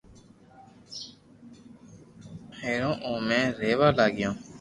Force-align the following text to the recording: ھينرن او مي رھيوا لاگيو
ھينرن 2.61 2.93
او 3.05 3.13
مي 3.27 3.39
رھيوا 3.59 3.87
لاگيو 3.97 4.31